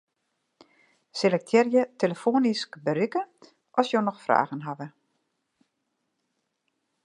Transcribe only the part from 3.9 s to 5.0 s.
jo noch fragen hawwe'.